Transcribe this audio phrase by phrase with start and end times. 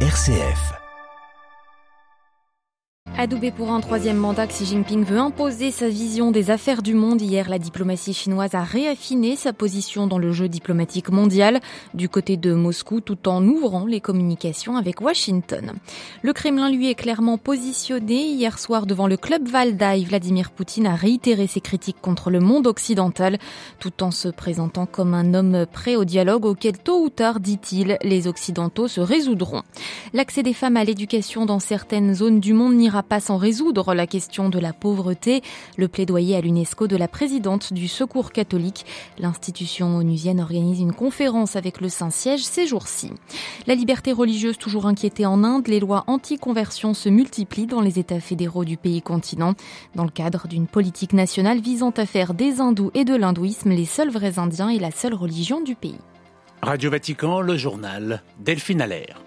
[0.00, 0.85] RCF.
[3.18, 7.22] Adoubé pour un troisième mandat, Xi Jinping veut imposer sa vision des affaires du monde.
[7.22, 11.60] Hier, la diplomatie chinoise a réaffiné sa position dans le jeu diplomatique mondial
[11.94, 15.72] du côté de Moscou tout en ouvrant les communications avec Washington.
[16.20, 18.26] Le Kremlin, lui, est clairement positionné.
[18.26, 22.66] Hier soir, devant le club Valdai, Vladimir Poutine a réitéré ses critiques contre le monde
[22.66, 23.38] occidental
[23.80, 27.96] tout en se présentant comme un homme prêt au dialogue auquel tôt ou tard, dit-il,
[28.02, 29.62] les Occidentaux se résoudront.
[30.12, 34.06] L'accès des femmes à l'éducation dans certaines zones du monde n'ira pas sans résoudre la
[34.06, 35.42] question de la pauvreté.
[35.76, 38.84] Le plaidoyer à l'UNESCO de la présidente du Secours catholique.
[39.18, 43.12] L'institution onusienne organise une conférence avec le Saint-Siège ces jours-ci.
[43.66, 48.20] La liberté religieuse toujours inquiétée en Inde, les lois anti-conversion se multiplient dans les États
[48.20, 49.54] fédéraux du pays continent,
[49.94, 53.84] dans le cadre d'une politique nationale visant à faire des hindous et de l'hindouisme les
[53.84, 55.98] seuls vrais indiens et la seule religion du pays.
[56.62, 59.25] Radio Vatican, le journal Delphine Allaire.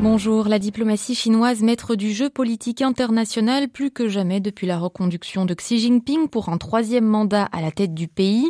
[0.00, 5.44] Bonjour, la diplomatie chinoise maître du jeu politique international plus que jamais depuis la reconduction
[5.44, 8.48] de Xi Jinping pour un troisième mandat à la tête du pays.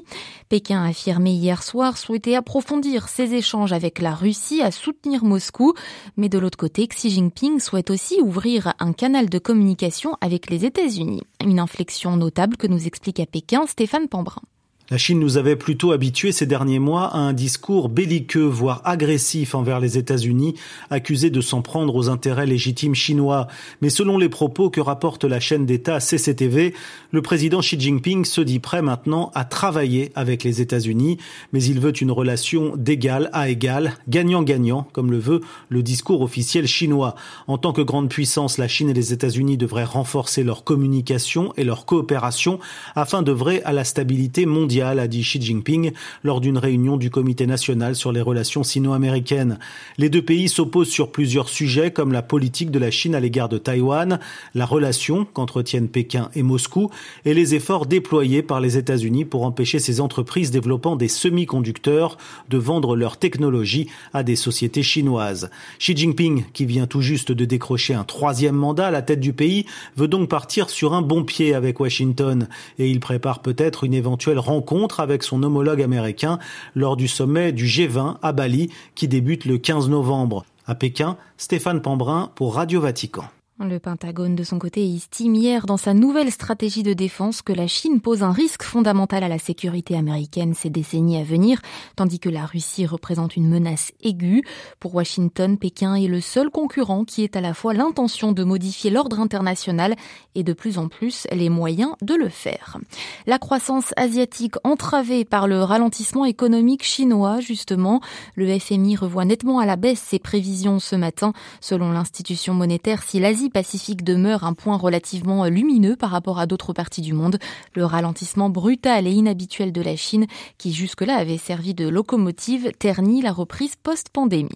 [0.51, 5.73] Pékin a affirmé hier soir souhaiter approfondir ses échanges avec la Russie à soutenir Moscou,
[6.19, 10.67] mais de l'autre côté, Xi Jinping souhaite aussi ouvrir un canal de communication avec les
[10.67, 11.23] États-Unis.
[11.43, 14.43] Une inflexion notable que nous explique à Pékin Stéphane Pambrin.
[14.91, 19.55] La Chine nous avait plutôt habitués ces derniers mois à un discours belliqueux, voire agressif
[19.55, 20.55] envers les États-Unis,
[20.89, 23.49] accusés de s'en prendre aux intérêts légitimes chinois.
[23.83, 26.73] Mais selon les propos que rapporte la chaîne d'État CCTV,
[27.13, 31.19] le président Xi Jinping se dit prêt maintenant à travailler avec les États-Unis,
[31.53, 36.67] mais il veut une relation d'égal à égal, gagnant-gagnant, comme le veut le discours officiel
[36.67, 37.15] chinois.
[37.47, 41.65] En tant que grande puissance, la Chine et les États-Unis devraient renforcer leur communication et
[41.65, 42.59] leur coopération
[42.95, 47.47] afin d'œuvrer à la stabilité mondiale a dit Xi Jinping lors d'une réunion du Comité
[47.47, 49.59] national sur les relations sino-américaines.
[49.99, 53.49] Les deux pays s'opposent sur plusieurs sujets comme la politique de la Chine à l'égard
[53.49, 54.21] de Taïwan,
[54.55, 56.91] la relation qu'entretiennent Pékin et Moscou
[57.25, 62.17] et les efforts déployés par les États-Unis pour empêcher ces entreprises développant des semi-conducteurs
[62.49, 65.51] de vendre leur technologie à des sociétés chinoises.
[65.81, 69.33] Xi Jinping, qui vient tout juste de décrocher un troisième mandat à la tête du
[69.33, 73.95] pays, veut donc partir sur un bon pied avec Washington et il prépare peut-être une
[73.95, 74.68] éventuelle rencontre
[74.99, 76.39] avec son homologue américain
[76.75, 80.45] lors du sommet du G20 à Bali qui débute le 15 novembre.
[80.67, 83.25] À Pékin, Stéphane Pambrin pour Radio Vatican.
[83.61, 87.67] Le Pentagone, de son côté, estime hier dans sa nouvelle stratégie de défense que la
[87.67, 91.61] Chine pose un risque fondamental à la sécurité américaine ces décennies à venir,
[91.97, 94.45] tandis que la Russie représente une menace aiguë.
[94.79, 98.91] Pour Washington, Pékin est le seul concurrent qui ait à la fois l'intention de modifier
[98.91, 99.97] l'ordre international
[100.37, 102.79] et de plus en plus les moyens de le faire.
[103.27, 108.01] La croissance asiatique entravée par le ralentissement économique chinois, justement,
[108.37, 111.33] le FMI revoit nettement à la baisse ses prévisions ce matin.
[111.61, 116.73] Selon l'institution monétaire, si l'Asie Pacifique demeure un point relativement lumineux par rapport à d'autres
[116.73, 117.39] parties du monde.
[117.75, 120.27] Le ralentissement brutal et inhabituel de la Chine,
[120.59, 124.49] qui jusque-là avait servi de locomotive, ternit la reprise post-pandémie.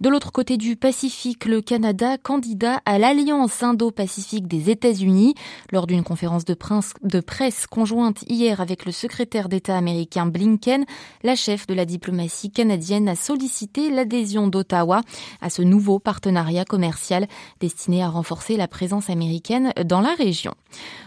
[0.00, 5.34] De l'autre côté du Pacifique, le Canada, candidat à l'Alliance Indo-Pacifique des États-Unis,
[5.72, 6.56] lors d'une conférence de,
[7.02, 10.84] de presse conjointe hier avec le secrétaire d'État américain Blinken,
[11.22, 15.00] la chef de la diplomatie canadienne a sollicité l'adhésion d'Ottawa
[15.40, 17.26] à ce nouveau partenariat commercial
[17.60, 20.54] destiné à renforcer renforcer la présence américaine dans la région.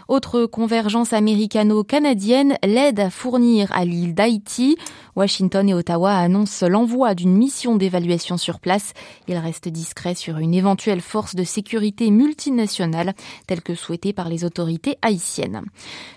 [0.08, 4.76] Autre convergence américano-canadienne, l'aide à fournir à l'île d'Haïti.
[5.14, 8.94] Washington et Ottawa annoncent l'envoi d'une mission d'évaluation sur place.
[9.28, 13.12] Il reste discret sur une éventuelle force de sécurité multinationale,
[13.46, 15.62] telle que souhaitée par les autorités haïtiennes.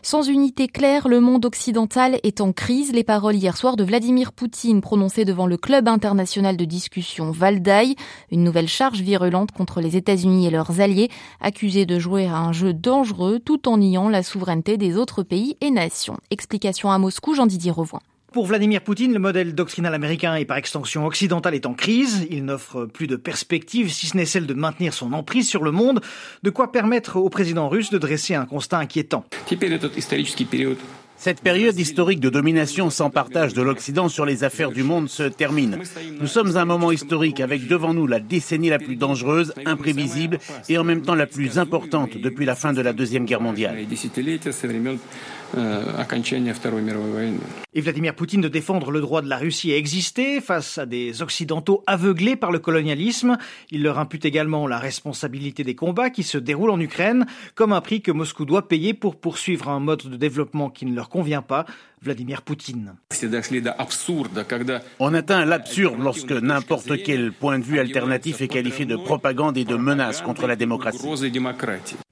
[0.02, 2.94] Sans unité claire, le monde occidental est en crise.
[2.94, 7.96] Les paroles hier soir de Vladimir Poutine prononcées devant le Club international de discussion Valdaï,
[8.32, 10.93] une nouvelle charge virulente contre les États-Unis et leurs alliés,
[11.42, 15.58] accusés de jouer à un jeu dangereux tout en niant la souveraineté des autres pays
[15.62, 16.18] et nations.
[16.32, 18.00] Explication à Moscou, Jean-Didier Revoin.
[18.34, 22.26] Pour Vladimir Poutine, le modèle doctrinal américain et par extension occidental est en crise.
[22.32, 25.70] Il n'offre plus de perspective, si ce n'est celle de maintenir son emprise sur le
[25.70, 26.02] monde,
[26.42, 29.24] de quoi permettre au président russe de dresser un constat inquiétant.
[31.24, 35.24] Cette période historique de domination sans partage de l'Occident sur les affaires du monde se
[35.24, 35.80] termine.
[36.20, 40.40] Nous sommes à un moment historique avec devant nous la décennie la plus dangereuse, imprévisible
[40.68, 43.78] et en même temps la plus importante depuis la fin de la Deuxième Guerre mondiale.
[47.76, 51.22] Et Vladimir Poutine de défendre le droit de la Russie à exister face à des
[51.22, 53.38] Occidentaux aveuglés par le colonialisme.
[53.70, 57.82] Il leur impute également la responsabilité des combats qui se déroulent en Ukraine, comme un
[57.82, 61.44] prix que Moscou doit payer pour poursuivre un mode de développement qui ne leur convient
[61.44, 61.66] pas.
[62.04, 62.96] Vladimir Poutine.
[65.00, 69.64] On atteint l'absurde lorsque n'importe quel point de vue alternatif est qualifié de propagande et
[69.64, 71.08] de menace contre la démocratie.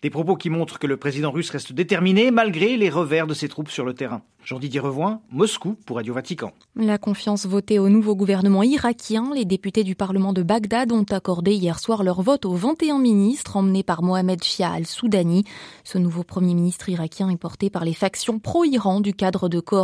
[0.01, 3.49] Des propos qui montrent que le président russe reste déterminé malgré les revers de ses
[3.49, 4.21] troupes sur le terrain.
[4.43, 6.51] Jean-Didier Revoin, Moscou pour Radio Vatican.
[6.75, 11.53] La confiance votée au nouveau gouvernement irakien, les députés du Parlement de Bagdad ont accordé
[11.53, 15.43] hier soir leur vote aux 21 ministres emmenés par Mohamed Shia al-Soudani.
[15.83, 19.80] Ce nouveau premier ministre irakien est porté par les factions pro-Iran du cadre de coordination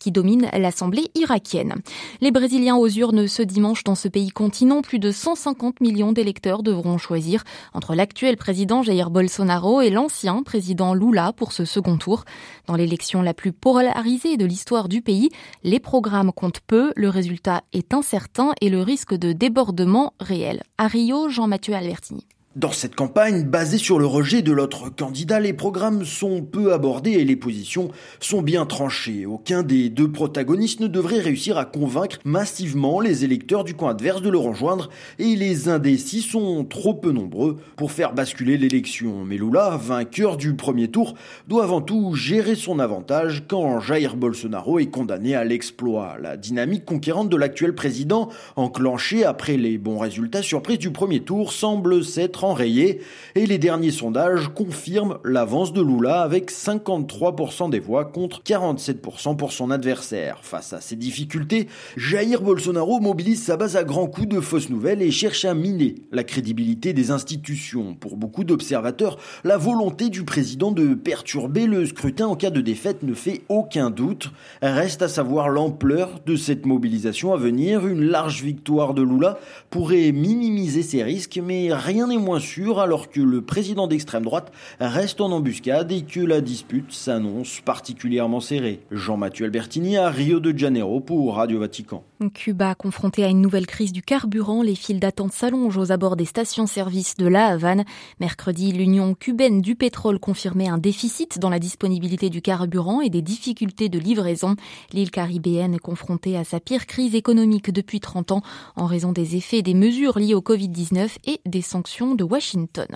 [0.00, 1.74] qui domine l'Assemblée irakienne.
[2.20, 6.62] Les Brésiliens aux urnes ce dimanche dans ce pays continent, plus de 150 millions d'électeurs
[6.62, 12.24] devront choisir entre l'actuel président Jair Bolsonaro et l'ancien président Lula pour ce second tour.
[12.66, 15.30] Dans l'élection la plus polarisée de l'histoire du pays,
[15.62, 20.62] les programmes comptent peu, le résultat est incertain et le risque de débordement réel.
[20.78, 22.26] À Rio, Jean-Mathieu Albertini.
[22.56, 27.10] Dans cette campagne, basée sur le rejet de l'autre candidat, les programmes sont peu abordés
[27.10, 27.88] et les positions
[28.20, 29.26] sont bien tranchées.
[29.26, 34.22] Aucun des deux protagonistes ne devrait réussir à convaincre massivement les électeurs du camp adverse
[34.22, 39.24] de le rejoindre et les indécis sont trop peu nombreux pour faire basculer l'élection.
[39.24, 41.16] Mais Lula, vainqueur du premier tour,
[41.48, 46.18] doit avant tout gérer son avantage quand Jair Bolsonaro est condamné à l'exploit.
[46.22, 51.52] La dynamique conquérante de l'actuel président, enclenchée après les bons résultats surprises du premier tour,
[51.52, 53.00] semble s'être enrayé
[53.34, 59.52] et les derniers sondages confirment l'avance de Lula avec 53% des voix contre 47% pour
[59.52, 60.40] son adversaire.
[60.42, 65.02] Face à ces difficultés, Jair Bolsonaro mobilise sa base à grands coups de fausses nouvelles
[65.02, 67.94] et cherche à miner la crédibilité des institutions.
[67.94, 73.02] Pour beaucoup d'observateurs, la volonté du président de perturber le scrutin en cas de défaite
[73.02, 74.30] ne fait aucun doute.
[74.62, 77.86] Reste à savoir l'ampleur de cette mobilisation à venir.
[77.86, 79.38] Une large victoire de Lula
[79.70, 85.20] pourrait minimiser ses risques, mais rien n'est sûr alors que le président d'extrême droite reste
[85.20, 88.80] en embuscade et que la dispute s'annonce particulièrement serrée.
[88.90, 92.04] Jean-Mathieu Albertini à Rio de Janeiro pour Radio Vatican.
[92.30, 96.24] Cuba confronté à une nouvelle crise du carburant, les files d'attente s'allongent aux abords des
[96.24, 97.84] stations-service de La Havane.
[98.20, 103.22] Mercredi, l'Union cubaine du pétrole confirmait un déficit dans la disponibilité du carburant et des
[103.22, 104.56] difficultés de livraison.
[104.92, 108.42] L'île caribéenne est confrontée à sa pire crise économique depuis 30 ans
[108.76, 112.86] en raison des effets des mesures liées au Covid-19 et des sanctions de Washington.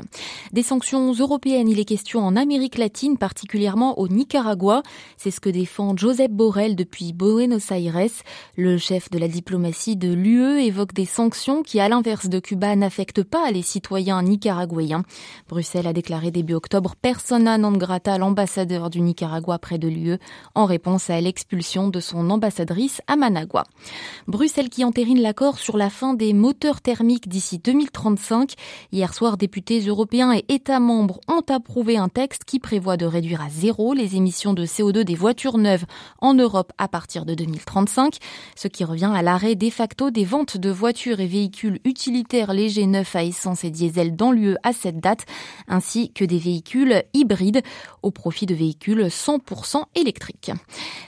[0.52, 4.82] Des sanctions européennes, il est question en Amérique latine, particulièrement au Nicaragua.
[5.16, 7.78] C'est ce que défend Joseph Borrell depuis Buenos Aires.
[8.56, 12.76] Le chef de la diplomatie de l'UE évoque des sanctions qui, à l'inverse de Cuba,
[12.76, 15.02] n'affectent pas les citoyens nicaraguayens.
[15.48, 20.18] Bruxelles a déclaré début octobre persona non grata l'ambassadeur du Nicaragua près de l'UE
[20.54, 23.64] en réponse à l'expulsion de son ambassadrice à Managua.
[24.26, 28.54] Bruxelles qui entérine l'accord sur la fin des moteurs thermiques d'ici 2035.
[28.92, 33.40] Hier soir, députés européens et États membres ont approuvé un texte qui prévoit de réduire
[33.40, 35.84] à zéro les émissions de CO2 des voitures neuves
[36.20, 38.16] en Europe à partir de 2035,
[38.54, 42.86] ce qui revient à l'arrêt de facto des ventes de voitures et véhicules utilitaires légers
[42.86, 45.24] neufs à essence et diesel dans l'UE à cette date,
[45.68, 47.62] ainsi que des véhicules hybrides
[48.02, 50.50] au profit de véhicules 100% électriques.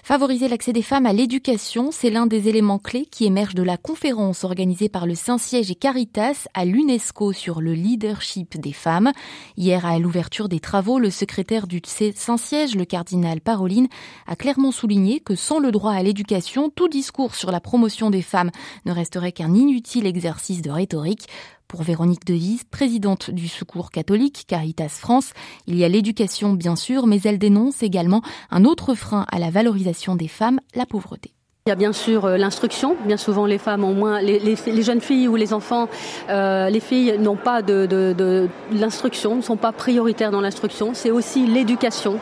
[0.05, 3.77] Favoriser l'accès des femmes à l'éducation, c'est l'un des éléments clés qui émergent de la
[3.77, 9.11] conférence organisée par le Saint-Siège et Caritas à l'UNESCO sur le leadership des femmes.
[9.57, 13.89] Hier, à l'ouverture des travaux, le secrétaire du Saint-Siège, le cardinal Paroline,
[14.29, 17.80] a clairement souligné que sans le droit à l'éducation, tout discours sur la promotion
[18.11, 18.51] des femmes
[18.85, 21.29] ne resterait qu'un inutile exercice de rhétorique.
[21.67, 25.33] Pour Véronique Devise, présidente du Secours catholique Caritas France,
[25.67, 29.51] il y a l'éducation bien sûr, mais elle dénonce également un autre frein à la
[29.51, 31.33] valorisation des femmes, la pauvreté.
[31.67, 32.97] Il y a bien sûr euh, l'instruction.
[33.05, 35.91] Bien souvent, les femmes ont moins, les, jeunes filles ou les enfants,
[36.31, 40.95] euh, les filles n'ont pas de, de, de l'instruction, ne sont pas prioritaires dans l'instruction.
[40.95, 42.19] C'est aussi l'éducation.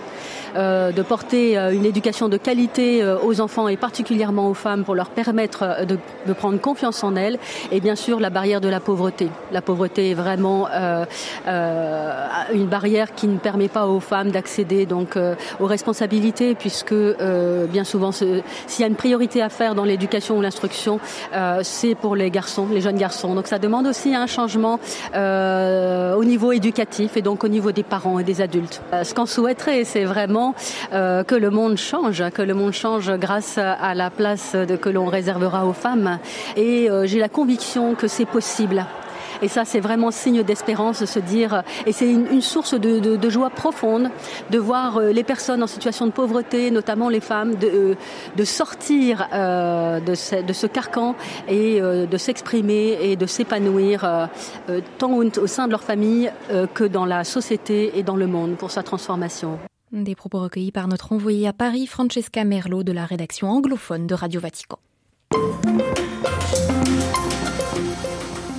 [0.57, 4.85] Euh, de porter euh, une éducation de qualité euh, aux enfants et particulièrement aux femmes
[4.85, 7.39] pour leur permettre de, de, prendre confiance en elles
[7.71, 9.29] et bien sûr la barrière de la pauvreté.
[9.53, 11.05] La pauvreté est vraiment euh,
[12.55, 15.19] une barrière qui ne permet pas aux femmes d'accéder donc
[15.61, 18.43] aux responsabilités puisque bien souvent s'il
[18.79, 21.01] y a une priorité à faire dans l'éducation ou l'instruction
[21.63, 23.35] c'est pour les garçons, les jeunes garçons.
[23.35, 24.81] Donc ça demande aussi un changement
[25.15, 28.83] au niveau éducatif et donc au niveau des parents et des adultes.
[29.03, 30.55] ce qu'on souhaiterait c'est vraiment
[30.93, 34.89] euh, que le monde change, que le monde change grâce à la place de, que
[34.89, 36.19] l'on réservera aux femmes.
[36.57, 38.85] Et euh, j'ai la conviction que c'est possible.
[39.43, 43.51] Et ça, c'est vraiment signe d'espérance de se dire, et c'est une, source de, joie
[43.51, 44.11] profonde
[44.51, 47.97] de voir euh, les personnes en situation de pauvreté, notamment les femmes, de,
[48.39, 51.15] euh, sortir euh, de, ce, carcan
[51.49, 56.31] et euh, de s'exprimer et de s'épanouir euh, tant au, sein de leur famille
[56.75, 59.59] que dans la société et dans le monde pour sa transformation.
[59.93, 64.15] Des propos recueillis par notre envoyée à Paris, Francesca Merlo, de la rédaction anglophone de
[64.15, 64.79] Radio Vatican.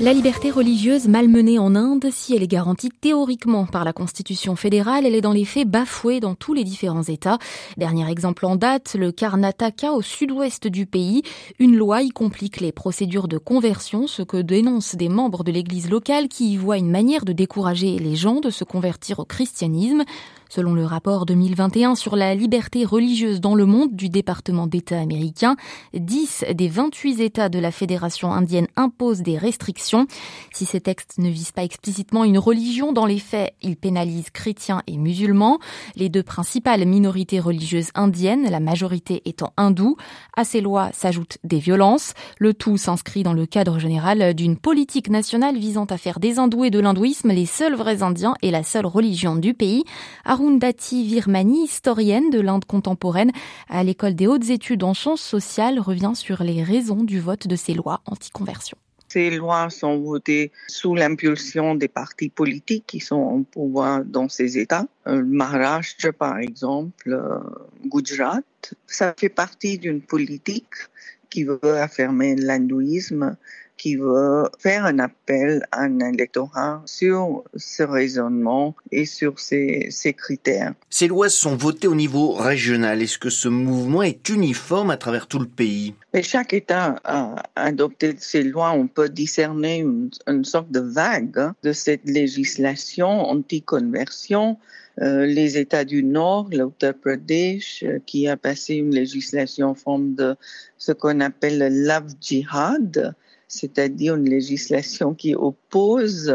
[0.01, 5.05] La liberté religieuse malmenée en Inde, si elle est garantie théoriquement par la Constitution fédérale,
[5.05, 7.37] elle est dans les faits bafouée dans tous les différents États.
[7.75, 11.23] Dernier exemple en date, le Karnataka au sud-ouest du pays.
[11.59, 15.89] Une loi y complique les procédures de conversion, ce que dénoncent des membres de l'église
[15.89, 20.05] locale qui y voient une manière de décourager les gens de se convertir au christianisme.
[20.49, 25.55] Selon le rapport 2021 sur la liberté religieuse dans le monde du département d'État américain,
[25.93, 30.07] 10 des 28 États de la Fédération indienne imposent des restrictions.
[30.51, 34.81] Si ces textes ne visent pas explicitement une religion, dans les faits, ils pénalisent chrétiens
[34.87, 35.59] et musulmans,
[35.95, 39.97] les deux principales minorités religieuses indiennes, la majorité étant hindoue.
[40.35, 42.13] À ces lois s'ajoutent des violences.
[42.39, 46.71] Le tout s'inscrit dans le cadre général d'une politique nationale visant à faire des hindous
[46.71, 49.83] de l'hindouisme les seuls vrais indiens et la seule religion du pays.
[50.39, 53.31] Arundhati Virmani, historienne de l'Inde contemporaine
[53.67, 57.57] à l'école des hautes études en sciences sociales, revient sur les raisons du vote de
[57.57, 58.77] ces lois anti-conversion.
[59.09, 64.57] Ces lois sont votées sous l'impulsion des partis politiques qui sont au pouvoir dans ces
[64.57, 64.87] États.
[65.07, 67.39] Euh, Maharashtra, par exemple, euh,
[67.85, 68.39] Gujarat,
[68.87, 70.73] ça fait partie d'une politique
[71.29, 73.35] qui veut affirmer l'hindouisme
[73.79, 80.13] qui veut faire un appel à un électorat sur ce raisonnement et sur ces, ces
[80.13, 80.73] critères.
[80.89, 83.01] Ces lois sont votées au niveau régional.
[83.01, 85.95] Est-ce que ce mouvement est uniforme à travers tout le pays?
[86.13, 88.71] Mais chaque État a adopté ces lois.
[88.71, 94.57] On peut discerner une, une sorte de vague de cette législation anti-conversion.
[95.01, 100.13] Euh, les États du Nord, l'Uttar Pradesh, euh, qui a passé une législation en forme
[100.15, 100.35] de
[100.77, 103.15] ce qu'on appelle le love jihad,
[103.49, 106.33] c'est-à-dire une législation qui oppose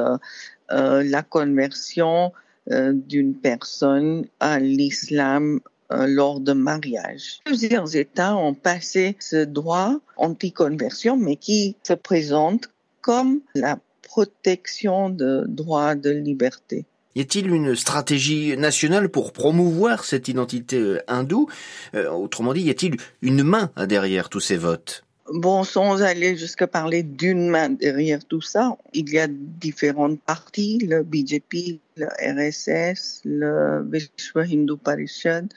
[0.71, 2.33] euh, la conversion
[2.71, 5.61] euh, d'une personne à l'islam
[5.93, 7.41] euh, lors de mariage.
[7.45, 15.45] Plusieurs États ont passé ce droit anti-conversion, mais qui se présente comme la protection de
[15.47, 16.85] droits de liberté.
[17.15, 21.49] Y a-t-il une stratégie nationale pour promouvoir cette identité hindoue?
[21.95, 25.04] Autrement dit, y a-t-il une main derrière tous ces votes?
[25.33, 30.79] Bon, sans aller jusqu'à parler d'une main derrière tout ça, il y a différentes parties,
[30.87, 35.51] le BJP, le RSS, le Vishwa Hindu Parishad,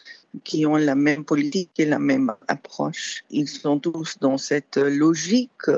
[0.45, 3.25] qui ont la même politique et la même approche.
[3.29, 5.69] Ils sont tous dans cette logique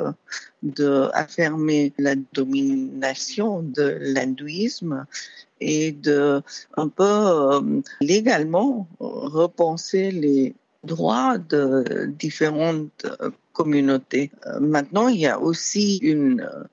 [0.62, 5.08] de affirmer la domination de l'hindouisme
[5.62, 6.44] et de
[6.78, 10.54] un peu euh, légalement repenser les
[10.84, 13.08] droits de différentes
[13.62, 16.64] Euh, maintenant, il y a aussi une euh,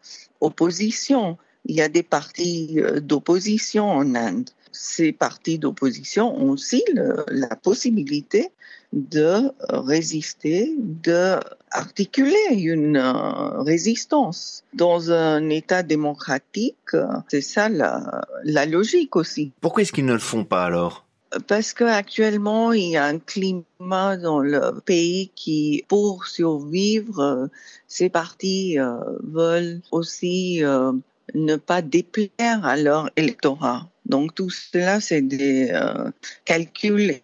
[0.41, 1.37] opposition.
[1.65, 4.51] Il y a des partis euh, d'opposition en Inde.
[4.73, 6.85] Ces partis d'opposition ont aussi
[7.29, 8.51] la possibilité
[8.93, 11.37] de résister, de
[11.71, 14.65] articuler une résistance.
[14.75, 16.95] Dans un État démocratique,
[17.29, 19.51] c'est ça la logique aussi.
[19.63, 21.06] Pourquoi est-ce qu'ils ne le font pas alors?
[21.47, 27.49] Parce qu'actuellement, il y a un climat dans le pays qui, pour survivre,
[27.89, 30.93] ces partis euh, veulent aussi euh,
[31.35, 33.89] ne pas déplaire à leur électorat.
[34.05, 36.11] Donc tout cela, c'est des euh,
[36.45, 37.21] calculs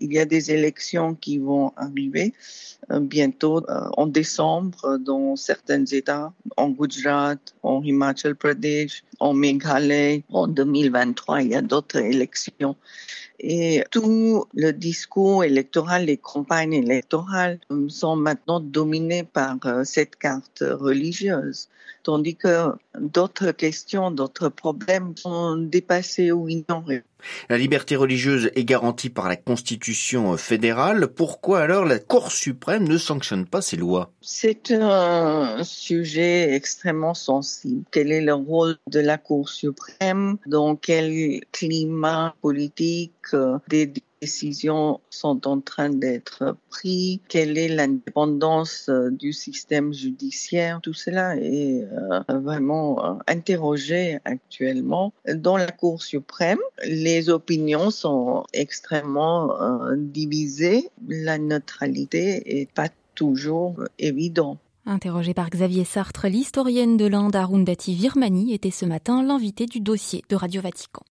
[0.00, 2.32] il y a des élections qui vont arriver
[2.77, 10.20] euh, bientôt euh, en décembre dans certains États, en Gujarat, en Himachal Pradesh, en Meghalaya.
[10.30, 12.76] En 2023, il y a d'autres élections.
[13.40, 20.64] Et tout le discours électoral, les campagnes électorales sont maintenant dominées par euh, cette carte
[20.68, 21.68] religieuse,
[22.02, 27.04] tandis que d'autres questions, d'autres problèmes sont dépassés ou ignorés.
[27.48, 31.08] La liberté religieuse est garantie par la Constitution fédérale.
[31.08, 37.84] Pourquoi alors la Cour suprême ne sanctionne pas ces lois C'est un sujet extrêmement sensible.
[37.90, 43.34] Quel est le rôle de la Cour suprême Dans quel climat politique
[43.68, 50.94] des décisions sont en train d'être prises, quelle est l'indépendance euh, du système judiciaire, tout
[50.94, 56.58] cela est euh, vraiment euh, interrogé actuellement dans la Cour suprême.
[56.84, 59.52] Les opinions sont extrêmement
[59.96, 64.58] divisées, la neutralité est pas toujours évidente.
[64.86, 70.24] Interrogée par Xavier Sartre, l'historienne de l'Inde Arundhati Virmani était ce matin l'invitée du dossier
[70.30, 71.02] de Radio Vatican.